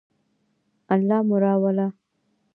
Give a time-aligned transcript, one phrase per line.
[0.93, 1.87] الله مو راوله